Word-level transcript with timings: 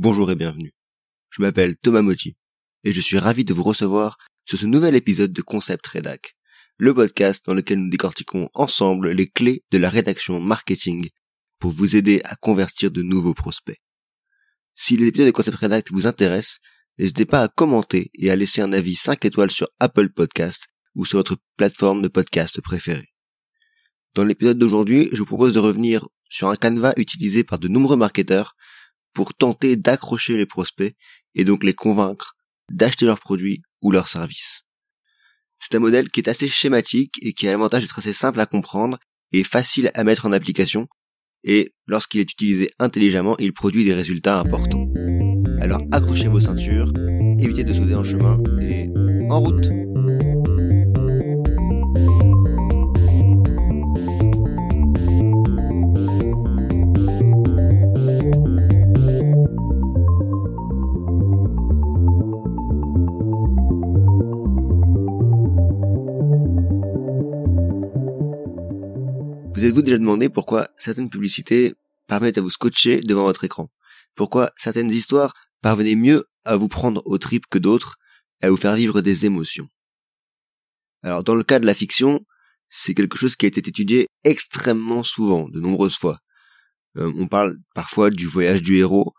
bonjour 0.00 0.30
et 0.30 0.36
bienvenue. 0.36 0.72
Je 1.28 1.42
m'appelle 1.42 1.76
Thomas 1.76 2.02
Motti 2.02 2.36
et 2.84 2.92
je 2.92 3.00
suis 3.00 3.18
ravi 3.18 3.44
de 3.44 3.52
vous 3.52 3.64
recevoir 3.64 4.16
sur 4.44 4.56
ce 4.56 4.64
nouvel 4.64 4.94
épisode 4.94 5.32
de 5.32 5.42
Concept 5.42 5.84
Redac, 5.88 6.36
le 6.76 6.94
podcast 6.94 7.44
dans 7.46 7.54
lequel 7.54 7.80
nous 7.80 7.90
décortiquons 7.90 8.48
ensemble 8.54 9.10
les 9.10 9.26
clés 9.26 9.64
de 9.72 9.78
la 9.78 9.90
rédaction 9.90 10.38
marketing 10.38 11.08
pour 11.58 11.72
vous 11.72 11.96
aider 11.96 12.20
à 12.22 12.36
convertir 12.36 12.92
de 12.92 13.02
nouveaux 13.02 13.34
prospects. 13.34 13.80
Si 14.76 14.96
les 14.96 15.08
épisodes 15.08 15.26
de 15.26 15.32
Concept 15.32 15.56
Redact 15.56 15.90
vous 15.90 16.06
intéressent, 16.06 16.60
n'hésitez 16.96 17.26
pas 17.26 17.40
à 17.40 17.48
commenter 17.48 18.12
et 18.14 18.30
à 18.30 18.36
laisser 18.36 18.60
un 18.60 18.72
avis 18.72 18.94
5 18.94 19.24
étoiles 19.24 19.50
sur 19.50 19.66
Apple 19.80 20.10
Podcast 20.10 20.68
ou 20.94 21.06
sur 21.06 21.18
votre 21.18 21.38
plateforme 21.56 22.02
de 22.02 22.08
podcast 22.08 22.60
préférée. 22.60 23.08
Dans 24.14 24.22
l'épisode 24.22 24.58
d'aujourd'hui, 24.58 25.08
je 25.10 25.18
vous 25.18 25.26
propose 25.26 25.54
de 25.54 25.58
revenir 25.58 26.06
sur 26.28 26.50
un 26.50 26.56
canevas 26.56 26.92
utilisé 26.98 27.42
par 27.42 27.58
de 27.58 27.66
nombreux 27.66 27.96
marketeurs 27.96 28.54
pour 29.12 29.34
tenter 29.34 29.76
d'accrocher 29.76 30.36
les 30.36 30.46
prospects 30.46 30.94
et 31.34 31.44
donc 31.44 31.64
les 31.64 31.74
convaincre 31.74 32.36
d'acheter 32.70 33.06
leurs 33.06 33.20
produits 33.20 33.62
ou 33.82 33.90
leurs 33.90 34.08
services. 34.08 34.62
C'est 35.58 35.74
un 35.74 35.80
modèle 35.80 36.10
qui 36.10 36.20
est 36.20 36.28
assez 36.28 36.48
schématique 36.48 37.14
et 37.22 37.32
qui 37.32 37.48
a 37.48 37.50
l'avantage 37.50 37.82
d'être 37.82 37.98
assez 37.98 38.12
simple 38.12 38.40
à 38.40 38.46
comprendre 38.46 38.98
et 39.32 39.44
facile 39.44 39.90
à 39.94 40.04
mettre 40.04 40.26
en 40.26 40.32
application 40.32 40.88
et 41.44 41.72
lorsqu'il 41.86 42.20
est 42.20 42.32
utilisé 42.32 42.70
intelligemment, 42.78 43.36
il 43.38 43.52
produit 43.52 43.84
des 43.84 43.94
résultats 43.94 44.40
importants. 44.40 44.86
Alors 45.60 45.80
accrochez 45.92 46.28
vos 46.28 46.40
ceintures, 46.40 46.92
évitez 47.38 47.64
de 47.64 47.72
sauter 47.72 47.94
en 47.94 48.04
chemin 48.04 48.40
et 48.60 48.88
en 49.30 49.40
route 49.40 49.68
Vous 69.58 69.64
êtes-vous 69.64 69.82
déjà 69.82 69.98
demandé 69.98 70.28
pourquoi 70.28 70.68
certaines 70.76 71.10
publicités 71.10 71.74
permettent 72.06 72.38
à 72.38 72.40
vous 72.40 72.48
scotcher 72.48 73.00
devant 73.00 73.24
votre 73.24 73.42
écran? 73.42 73.72
Pourquoi 74.14 74.52
certaines 74.54 74.92
histoires 74.92 75.34
parvenaient 75.62 75.96
mieux 75.96 76.26
à 76.44 76.54
vous 76.54 76.68
prendre 76.68 77.02
au 77.06 77.18
trip 77.18 77.44
que 77.50 77.58
d'autres 77.58 77.96
et 78.40 78.46
à 78.46 78.50
vous 78.50 78.56
faire 78.56 78.76
vivre 78.76 79.00
des 79.00 79.26
émotions? 79.26 79.68
Alors 81.02 81.24
dans 81.24 81.34
le 81.34 81.42
cas 81.42 81.58
de 81.58 81.66
la 81.66 81.74
fiction, 81.74 82.24
c'est 82.70 82.94
quelque 82.94 83.18
chose 83.18 83.34
qui 83.34 83.46
a 83.46 83.48
été 83.48 83.58
étudié 83.58 84.06
extrêmement 84.22 85.02
souvent, 85.02 85.48
de 85.48 85.58
nombreuses 85.58 85.98
fois. 85.98 86.20
Euh, 86.96 87.12
on 87.16 87.26
parle 87.26 87.58
parfois 87.74 88.10
du 88.10 88.28
voyage 88.28 88.62
du 88.62 88.76
héros, 88.76 89.12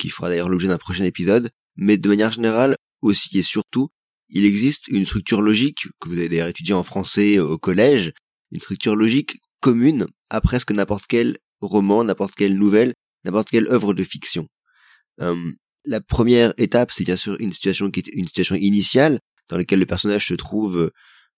qui 0.00 0.08
fera 0.08 0.28
d'ailleurs 0.28 0.48
l'objet 0.48 0.66
d'un 0.66 0.76
prochain 0.76 1.04
épisode, 1.04 1.52
mais 1.76 1.98
de 1.98 2.08
manière 2.08 2.32
générale 2.32 2.74
aussi 3.00 3.38
et 3.38 3.42
surtout, 3.42 3.90
il 4.28 4.44
existe 4.44 4.88
une 4.88 5.06
structure 5.06 5.40
logique, 5.40 5.86
que 6.00 6.08
vous 6.08 6.18
avez 6.18 6.28
d'ailleurs 6.28 6.48
étudié 6.48 6.74
en 6.74 6.82
français 6.82 7.38
au 7.38 7.58
collège, 7.58 8.12
une 8.50 8.58
structure 8.58 8.96
logique 8.96 9.38
commune 9.64 10.06
à 10.28 10.42
presque 10.42 10.72
n'importe 10.72 11.06
quel 11.08 11.38
roman, 11.62 12.04
n'importe 12.04 12.34
quelle 12.34 12.54
nouvelle, 12.54 12.92
n'importe 13.24 13.48
quelle 13.48 13.66
œuvre 13.68 13.94
de 13.94 14.02
fiction. 14.02 14.46
Euh, 15.22 15.52
la 15.86 16.02
première 16.02 16.52
étape, 16.58 16.92
c'est 16.92 17.04
bien 17.04 17.16
sûr 17.16 17.34
une 17.40 17.54
situation 17.54 17.90
qui 17.90 18.00
est 18.00 18.08
une 18.08 18.26
situation 18.26 18.56
initiale 18.56 19.20
dans 19.48 19.56
laquelle 19.56 19.78
le 19.78 19.86
personnage 19.86 20.28
se 20.28 20.34
trouve 20.34 20.92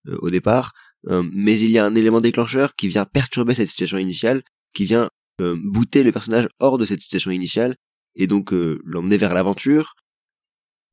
euh, 0.07 0.17
au 0.19 0.29
départ, 0.29 0.73
euh, 1.07 1.23
mais 1.31 1.57
il 1.57 1.71
y 1.71 1.77
a 1.77 1.85
un 1.85 1.95
élément 1.95 2.19
déclencheur 2.19 2.75
qui 2.75 2.89
vient 2.89 3.05
perturber 3.05 3.55
cette 3.55 3.69
situation 3.69 3.97
initiale, 3.97 4.43
qui 4.75 4.83
vient 4.83 5.09
bouter 5.39 6.03
le 6.03 6.11
personnage 6.11 6.49
hors 6.59 6.77
de 6.77 6.85
cette 6.85 7.01
situation 7.01 7.29
initiale 7.29 7.77
et 8.15 8.25
donc 8.25 8.51
l'emmener 8.51 9.17
vers 9.17 9.35
l'aventure, 9.35 9.93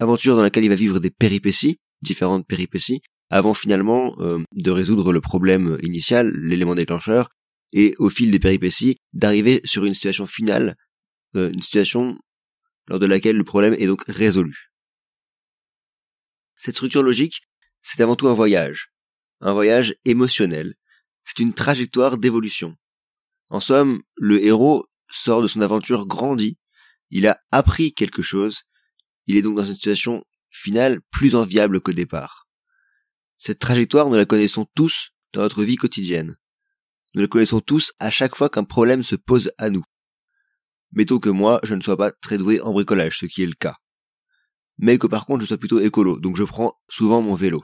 aventure 0.00 0.36
dans 0.36 0.42
laquelle 0.42 0.64
il 0.64 0.68
va 0.68 0.74
vivre 0.74 0.98
des 0.98 1.10
péripéties, 1.10 1.78
différentes 2.02 2.46
péripéties, 2.46 3.00
avant 3.30 3.54
finalement 3.54 4.14
euh, 4.20 4.42
de 4.52 4.70
résoudre 4.70 5.12
le 5.12 5.20
problème 5.20 5.78
initial, 5.82 6.30
l'élément 6.30 6.74
déclencheur, 6.74 7.30
et 7.72 7.94
au 7.98 8.08
fil 8.08 8.30
des 8.30 8.38
péripéties, 8.38 8.96
d'arriver 9.12 9.60
sur 9.64 9.84
une 9.84 9.94
situation 9.94 10.26
finale, 10.26 10.76
euh, 11.36 11.50
une 11.50 11.62
situation 11.62 12.18
lors 12.88 12.98
de 12.98 13.06
laquelle 13.06 13.36
le 13.36 13.44
problème 13.44 13.74
est 13.74 13.86
donc 13.86 14.04
résolu. 14.06 14.70
Cette 16.54 16.76
structure 16.76 17.02
logique, 17.02 17.42
c'est 17.82 18.02
avant 18.02 18.16
tout 18.16 18.28
un 18.28 18.32
voyage, 18.32 18.88
un 19.40 19.52
voyage 19.52 19.94
émotionnel, 20.04 20.74
c'est 21.24 21.40
une 21.40 21.54
trajectoire 21.54 22.18
d'évolution. 22.18 22.76
En 23.48 23.60
somme, 23.60 24.02
le 24.16 24.42
héros 24.42 24.84
sort 25.10 25.42
de 25.42 25.48
son 25.48 25.60
aventure 25.60 26.06
grandi, 26.06 26.58
il 27.10 27.26
a 27.26 27.40
appris 27.50 27.92
quelque 27.92 28.22
chose, 28.22 28.62
il 29.26 29.36
est 29.36 29.42
donc 29.42 29.56
dans 29.56 29.64
une 29.64 29.74
situation 29.74 30.24
finale 30.50 31.00
plus 31.10 31.34
enviable 31.34 31.80
qu'au 31.80 31.92
départ. 31.92 32.43
Cette 33.46 33.58
trajectoire, 33.58 34.08
nous 34.08 34.16
la 34.16 34.24
connaissons 34.24 34.66
tous 34.74 35.10
dans 35.34 35.42
notre 35.42 35.64
vie 35.64 35.76
quotidienne. 35.76 36.38
Nous 37.14 37.20
la 37.20 37.28
connaissons 37.28 37.60
tous 37.60 37.92
à 37.98 38.10
chaque 38.10 38.36
fois 38.36 38.48
qu'un 38.48 38.64
problème 38.64 39.02
se 39.02 39.16
pose 39.16 39.52
à 39.58 39.68
nous. 39.68 39.84
Mettons 40.92 41.18
que 41.18 41.28
moi, 41.28 41.60
je 41.62 41.74
ne 41.74 41.82
sois 41.82 41.98
pas 41.98 42.10
très 42.10 42.38
doué 42.38 42.62
en 42.62 42.72
bricolage, 42.72 43.18
ce 43.18 43.26
qui 43.26 43.42
est 43.42 43.46
le 43.46 43.52
cas. 43.52 43.76
Mais 44.78 44.96
que 44.96 45.06
par 45.06 45.26
contre, 45.26 45.42
je 45.42 45.48
sois 45.48 45.58
plutôt 45.58 45.78
écolo, 45.78 46.18
donc 46.20 46.38
je 46.38 46.44
prends 46.44 46.80
souvent 46.88 47.20
mon 47.20 47.34
vélo. 47.34 47.62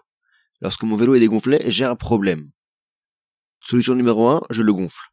Lorsque 0.60 0.82
mon 0.82 0.96
vélo 0.96 1.14
est 1.14 1.20
dégonflé, 1.20 1.62
j'ai 1.69 1.86
un 1.86 1.96
problème. 1.96 2.50
Solution 3.64 3.94
numéro 3.94 4.28
1, 4.28 4.42
je 4.50 4.60
le 4.60 4.74
gonfle. 4.74 5.08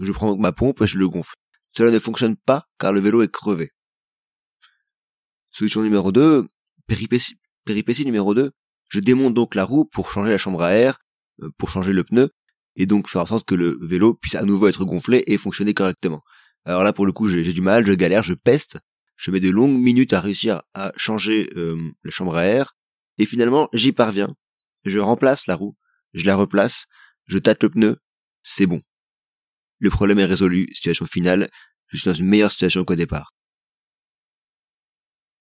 Je 0.00 0.10
prends 0.10 0.36
ma 0.36 0.50
pompe 0.50 0.82
et 0.82 0.88
je 0.88 0.98
le 0.98 1.08
gonfle. 1.08 1.36
Cela 1.76 1.92
ne 1.92 1.98
fonctionne 2.00 2.36
pas 2.36 2.66
car 2.80 2.92
le 2.92 2.98
vélo 2.98 3.22
est 3.22 3.30
crevé. 3.30 3.70
Solution 5.52 5.80
numéro 5.82 6.10
2, 6.10 6.44
péripétie, 6.88 7.38
péripétie 7.64 8.04
numéro 8.04 8.34
2, 8.34 8.50
je 8.88 9.00
démonte 9.00 9.34
donc 9.34 9.54
la 9.54 9.64
roue 9.64 9.84
pour 9.84 10.10
changer 10.10 10.30
la 10.30 10.38
chambre 10.38 10.62
à 10.62 10.72
air, 10.72 10.98
euh, 11.42 11.50
pour 11.58 11.70
changer 11.70 11.92
le 11.92 12.04
pneu, 12.04 12.30
et 12.76 12.86
donc 12.86 13.08
faire 13.08 13.22
en 13.22 13.26
sorte 13.26 13.46
que 13.46 13.54
le 13.54 13.78
vélo 13.82 14.14
puisse 14.14 14.34
à 14.34 14.42
nouveau 14.42 14.68
être 14.68 14.84
gonflé 14.84 15.24
et 15.26 15.36
fonctionner 15.36 15.74
correctement. 15.74 16.22
Alors 16.64 16.82
là, 16.82 16.92
pour 16.92 17.06
le 17.06 17.12
coup, 17.12 17.28
j'ai 17.28 17.52
du 17.52 17.60
mal, 17.60 17.86
je 17.86 17.92
galère, 17.92 18.22
je 18.22 18.34
peste, 18.34 18.78
je 19.16 19.30
mets 19.30 19.40
de 19.40 19.50
longues 19.50 19.78
minutes 19.78 20.12
à 20.12 20.20
réussir 20.20 20.62
à 20.74 20.92
changer 20.96 21.50
euh, 21.56 21.76
la 22.04 22.10
chambre 22.10 22.36
à 22.36 22.44
air, 22.44 22.76
et 23.18 23.26
finalement, 23.26 23.68
j'y 23.72 23.92
parviens. 23.92 24.34
Je 24.84 24.98
remplace 24.98 25.46
la 25.46 25.56
roue, 25.56 25.76
je 26.14 26.24
la 26.24 26.36
replace, 26.36 26.86
je 27.26 27.38
tâte 27.38 27.62
le 27.62 27.70
pneu, 27.70 27.96
c'est 28.42 28.66
bon. 28.66 28.80
Le 29.80 29.90
problème 29.90 30.18
est 30.18 30.24
résolu, 30.24 30.68
situation 30.72 31.06
finale, 31.06 31.50
je 31.88 31.98
suis 31.98 32.08
dans 32.08 32.14
une 32.14 32.26
meilleure 32.26 32.52
situation 32.52 32.84
qu'au 32.84 32.96
départ. 32.96 33.32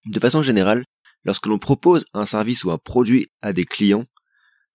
De 0.05 0.19
façon 0.19 0.41
générale, 0.41 0.85
lorsque 1.27 1.45
l'on 1.45 1.59
propose 1.59 2.05
un 2.13 2.25
service 2.25 2.63
ou 2.63 2.71
un 2.71 2.77
produit 2.79 3.27
à 3.41 3.53
des 3.53 3.65
clients, 3.65 4.05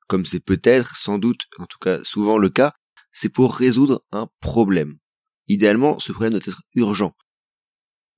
comme 0.07 0.27
c'est 0.27 0.39
peut-être, 0.39 0.97
sans 0.97 1.19
doute, 1.19 1.47
en 1.59 1.67
tout 1.67 1.79
cas 1.79 2.05
souvent 2.05 2.37
le 2.39 2.51
cas, 2.51 2.75
c'est 3.11 3.31
pour 3.31 3.57
résoudre 3.57 4.05
un 4.13 4.29
problème. 4.41 4.99
Idéalement, 5.49 5.99
ce 5.99 6.13
problème 6.13 6.35
doit 6.35 6.43
être 6.47 6.63
urgent. 6.77 7.17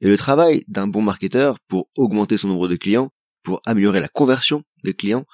Et 0.00 0.08
le 0.08 0.18
travail 0.18 0.64
d'un 0.66 0.88
bon 0.88 1.00
marketeur 1.00 1.58
pour 1.68 1.88
augmenter 1.96 2.36
son 2.36 2.48
nombre 2.48 2.68
de 2.68 2.76
clients, 2.76 3.10
pour 3.44 3.62
améliorer 3.64 4.00
la 4.00 4.08
conversion 4.08 4.64
des 4.82 4.94
clients, 4.94 5.24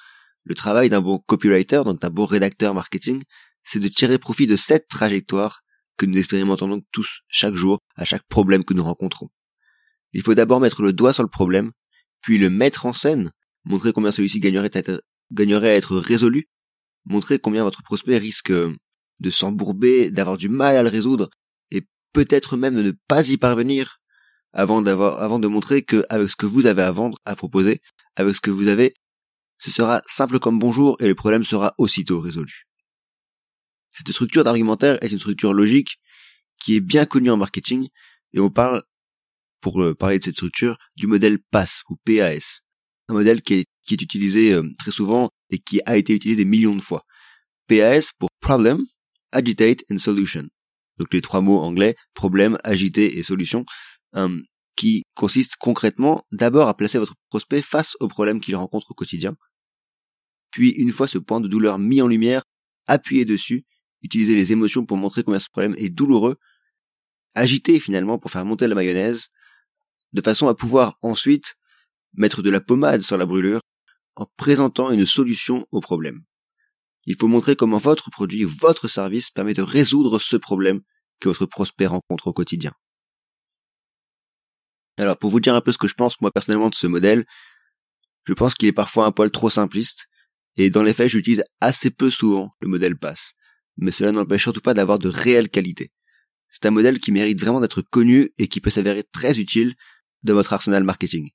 le 0.45 0.55
travail 0.55 0.91
d'un 0.91 1.01
bon 1.01 1.19
copywriter, 1.19 1.83
donc 1.85 2.01
d'un 2.01 2.11
bon 2.11 2.27
rédacteur 2.27 2.75
marketing, 2.75 3.23
c'est 3.65 3.81
de 3.81 3.89
tirer 3.89 4.19
profit 4.19 4.47
de 4.47 4.57
cette 4.57 4.89
trajectoire 4.89 5.63
que 5.97 6.07
nous 6.07 6.19
expérimentons 6.19 6.69
donc 6.69 6.85
tous 6.93 7.21
chaque 7.29 7.55
jour 7.55 7.81
à 7.97 8.05
chaque 8.05 8.27
problème 8.29 8.65
que 8.65 8.75
nous 8.75 8.85
rencontrons. 8.85 9.31
Il 10.13 10.23
faut 10.23 10.35
d'abord 10.35 10.61
mettre 10.61 10.83
le 10.83 10.93
doigt 10.93 11.13
sur 11.13 11.23
le 11.23 11.29
problème 11.29 11.73
puis 12.21 12.39
le 12.39 12.51
mettre 12.51 12.87
en 12.87 12.93
scène, 12.93 13.31
montrer 13.65 13.93
combien 13.93 14.13
celui-ci 14.13 14.41
gagnerait 14.41 14.71
à 14.75 15.75
être, 15.75 15.97
résolu, 15.97 16.49
montrer 17.05 17.39
combien 17.39 17.65
votre 17.65 17.83
prospect 17.83 18.19
risque 18.19 18.53
de 18.53 19.31
s'embourber, 19.31 20.11
d'avoir 20.11 20.37
du 20.37 20.49
mal 20.49 20.77
à 20.77 20.83
le 20.83 20.89
résoudre, 20.89 21.31
et 21.71 21.87
peut-être 22.13 22.57
même 22.57 22.77
de 22.77 22.83
ne 22.83 22.93
pas 23.09 23.29
y 23.29 23.37
parvenir, 23.37 24.01
avant 24.53 24.85
avant 24.85 25.39
de 25.39 25.49
montrer 25.49 25.83
que 25.83 26.05
avec 26.09 26.31
ce 26.31 26.37
que 26.37 26.47
vous 26.47 26.67
avez 26.67 26.83
à 26.83 26.91
vendre, 26.91 27.19
à 27.25 27.37
proposer, 27.37 27.81
avec 28.17 28.35
ce 28.35 28.41
que 28.41 28.51
vous 28.51 28.69
avez, 28.69 28.95
ce 29.59 29.71
sera 29.71 30.01
simple 30.07 30.39
comme 30.39 30.59
bonjour 30.59 30.97
et 31.01 31.07
le 31.07 31.15
problème 31.15 31.45
sera 31.45 31.75
aussitôt 31.79 32.21
résolu. 32.21 32.67
Cette 33.91 34.11
structure 34.11 34.43
d'argumentaire 34.43 34.99
est 35.03 35.13
une 35.13 35.19
structure 35.19 35.53
logique 35.53 36.01
qui 36.59 36.77
est 36.77 36.81
bien 36.81 37.07
connue 37.07 37.31
en 37.31 37.37
marketing 37.37 37.89
et 38.33 38.41
on 38.41 38.51
parle 38.51 38.83
pour 39.61 39.83
euh, 39.83 39.95
parler 39.95 40.19
de 40.19 40.25
cette 40.25 40.35
structure, 40.35 40.77
du 40.97 41.07
modèle 41.07 41.39
PAS 41.51 41.83
ou 41.89 41.97
PAS. 42.05 42.61
Un 43.09 43.15
modèle 43.15 43.43
qui 43.43 43.55
est, 43.55 43.65
qui 43.85 43.95
est 43.95 44.03
utilisé 44.03 44.53
euh, 44.53 44.63
très 44.79 44.91
souvent 44.91 45.31
et 45.51 45.59
qui 45.59 45.81
a 45.87 45.97
été 45.97 46.15
utilisé 46.15 46.45
des 46.45 46.49
millions 46.49 46.77
de 46.77 46.81
fois. 46.81 47.05
PAS 47.67 48.11
pour 48.19 48.31
Problem, 48.41 48.85
Agitate 49.33 49.85
and 49.91 49.99
Solution. 49.99 50.49
Donc 50.99 51.13
les 51.15 51.23
trois 51.23 51.41
mots 51.41 51.61
anglais, 51.61 51.97
problème, 52.15 52.59
agité 52.63 53.19
et 53.19 53.23
solution, 53.23 53.65
euh, 54.17 54.39
qui 54.77 55.05
consiste 55.15 55.57
concrètement 55.57 56.25
d'abord 56.33 56.69
à 56.69 56.77
placer 56.77 56.99
votre 56.99 57.15
prospect 57.29 57.63
face 57.63 57.97
au 58.01 58.09
problème 58.09 58.41
qu'il 58.41 58.57
rencontre 58.57 58.91
au 58.91 58.95
quotidien. 58.95 59.35
Puis 60.51 60.71
une 60.71 60.93
fois 60.93 61.09
ce 61.09 61.19
point 61.19 61.41
de 61.41 61.49
douleur 61.49 61.79
mis 61.79 62.03
en 62.03 62.07
lumière, 62.07 62.43
appuyez 62.87 63.25
dessus, 63.25 63.65
utilisez 64.03 64.35
les 64.35 64.53
émotions 64.53 64.85
pour 64.85 64.97
montrer 64.97 65.23
combien 65.23 65.41
ce 65.41 65.49
problème 65.49 65.75
est 65.79 65.91
douloureux, 65.91 66.37
agiter 67.35 67.81
finalement 67.81 68.19
pour 68.19 68.31
faire 68.31 68.45
monter 68.45 68.67
la 68.67 68.75
mayonnaise, 68.75 69.29
de 70.13 70.23
façon 70.23 70.49
à 70.49 70.55
pouvoir 70.55 70.97
ensuite 71.03 71.57
mettre 72.15 72.43
de 72.43 72.51
la 72.51 72.61
pommade 72.61 73.03
sur 73.03 73.17
la 73.17 73.27
brûlure 73.27 73.61
en 74.17 74.27
présentant 74.37 74.91
une 74.91 75.07
solution 75.07 75.67
au 75.71 75.81
problème. 75.81 76.21
Il 77.07 77.17
faut 77.17 77.29
montrer 77.29 77.57
comment 77.57 77.79
votre 77.79 78.11
produit 78.11 78.45
ou 78.45 78.51
votre 78.61 78.89
service 78.89 79.31
permet 79.31 79.55
de 79.55 79.63
résoudre 79.63 80.19
ce 80.19 80.37
problème 80.37 80.81
que 81.21 81.29
votre 81.29 81.47
prospect 81.47 81.87
rencontre 81.87 82.29
au 82.29 82.33
quotidien. 82.33 82.73
Alors, 84.99 85.17
pour 85.17 85.31
vous 85.31 85.41
dire 85.41 85.55
un 85.55 85.61
peu 85.61 85.73
ce 85.73 85.79
que 85.79 85.89
je 85.89 85.95
pense 85.95 86.21
moi 86.21 86.31
personnellement 86.31 86.69
de 86.69 86.75
ce 86.75 86.87
modèle, 86.87 87.25
je 88.25 88.35
pense 88.35 88.55
qu'il 88.55 88.69
est 88.69 88.73
parfois 88.73 89.07
un 89.07 89.13
poil 89.13 89.31
trop 89.31 89.49
simpliste, 89.49 90.09
et 90.57 90.69
dans 90.69 90.83
les 90.83 90.93
faits, 90.93 91.09
j'utilise 91.09 91.45
assez 91.61 91.91
peu 91.91 92.11
souvent 92.11 92.51
le 92.61 92.69
modèle 92.69 92.99
PASS, 92.99 93.33
mais 93.79 93.93
cela 93.93 94.13
n'empêche 94.13 94.43
surtout 94.43 94.61
pas 94.61 94.75
d'avoir 94.75 94.99
de 94.99 95.09
réelle 95.09 95.49
qualité. 95.49 95.91
C'est 96.51 96.67
un 96.67 96.71
modèle 96.71 96.99
qui 96.99 97.13
mérite 97.13 97.41
vraiment 97.41 97.61
d'être 97.61 97.81
connu 97.81 98.31
et 98.37 98.49
qui 98.49 98.61
peut 98.61 98.71
s'avérer 98.71 99.05
très 99.05 99.39
utile 99.39 99.75
dans 100.23 100.35
votre 100.35 100.53
arsenal 100.53 100.85
marketing. 100.85 101.31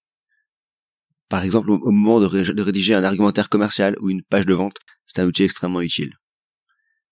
Par 1.29 1.43
exemple, 1.43 1.71
au 1.71 1.91
moment 1.91 2.19
de, 2.19 2.61
rédiger 2.61 2.93
un 2.93 3.03
argumentaire 3.03 3.49
commercial 3.49 3.95
ou 3.99 4.09
une 4.09 4.23
page 4.23 4.45
de 4.45 4.53
vente, 4.53 4.77
c'est 5.07 5.21
un 5.21 5.25
outil 5.25 5.43
extrêmement 5.43 5.81
utile. 5.81 6.13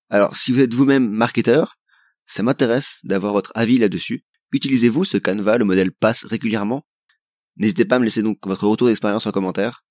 Alors, 0.10 0.38
si 0.38 0.52
vous 0.52 0.60
êtes 0.60 0.74
vous-même 0.74 1.10
marketeur, 1.10 1.78
ça 2.28 2.44
m'intéresse 2.44 3.00
d'avoir 3.04 3.34
votre 3.34 3.52
avis 3.56 3.80
là-dessus. 3.80 4.24
Utilisez-vous 4.52 5.04
ce 5.04 5.18
Canva, 5.18 5.58
le 5.58 5.66
modèle 5.66 5.92
passe 5.92 6.26
régulièrement? 6.26 6.86
N'hésitez 7.58 7.86
pas 7.86 7.96
à 7.96 8.00
me 8.00 8.06
laisser 8.06 8.22
donc 8.22 8.38
votre 8.46 8.68
retour 8.68 8.88
d'expérience 8.88 9.26
en 9.26 9.32
commentaire. 9.32 9.84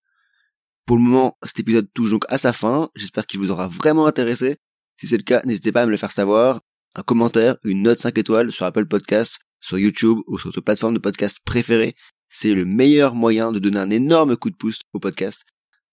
Pour 0.87 0.97
le 0.97 1.03
moment, 1.03 1.37
cet 1.43 1.61
épisode 1.61 1.89
touche 1.93 2.11
donc 2.11 2.25
à 2.29 2.39
sa 2.39 2.53
fin. 2.53 2.91
J'espère 2.95 3.27
qu'il 3.27 3.41
vous 3.41 3.51
aura 3.51 3.69
vraiment 3.69 4.07
intéressé. 4.07 4.59
Si 4.97 5.07
c'est 5.07 5.17
le 5.17 5.23
cas, 5.23 5.43
n'hésitez 5.45 5.73
pas 5.73 5.83
à 5.83 5.87
me 5.87 5.91
le 5.91 5.97
faire 5.97 6.13
savoir. 6.13 6.61
Un 6.95 7.03
commentaire, 7.03 7.57
une 7.65 7.83
note 7.83 7.99
5 7.99 8.17
étoiles 8.19 8.53
sur 8.53 8.67
Apple 8.67 8.87
Podcast, 8.87 9.39
sur 9.63 9.79
YouTube 9.79 10.19
ou 10.27 10.39
sur 10.39 10.49
votre 10.49 10.61
plateforme 10.61 10.95
de 10.95 10.99
podcast 10.99 11.39
préférée. 11.45 11.95
C'est 12.29 12.55
le 12.55 12.67
meilleur 12.67 13.15
moyen 13.15 13.53
de 13.53 13.59
donner 13.59 13.79
un 13.79 13.91
énorme 13.91 14.37
coup 14.37 14.51
de 14.51 14.57
pouce 14.57 14.81
au 14.93 14.99
podcast 14.99 15.45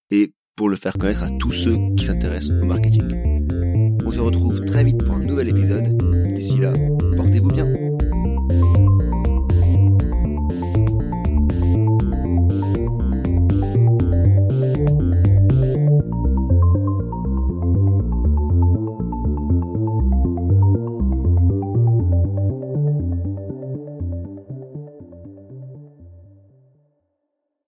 et 0.10 0.33
pour 0.56 0.68
le 0.68 0.75
faire 0.75 0.98
connaître 0.98 1.24
à 1.24 1.30
tous 1.39 1.54
ceux 1.54 1.77
qui 1.95 2.06
s'intéressent 2.06 2.51
au 2.62 2.66
marketing. 2.66 3.48
On 4.06 4.12
se 4.12 4.19
retrouve 4.19 4.66
très 4.66 4.83
vite 4.83 5.04
pour 5.06 5.16
un 5.16 5.24
nouvel 5.24 5.48
épisode. 5.48 5.95
D'ici 6.33 6.57
là, 6.57 6.74
portez-vous 7.16 7.50
bien. 7.50 7.88